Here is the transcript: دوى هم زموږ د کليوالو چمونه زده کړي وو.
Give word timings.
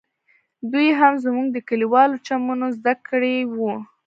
دوى 0.71 0.87
هم 0.99 1.13
زموږ 1.25 1.47
د 1.51 1.57
کليوالو 1.69 2.21
چمونه 2.27 2.65
زده 2.77 2.93
کړي 3.07 3.35
وو. 3.55 3.73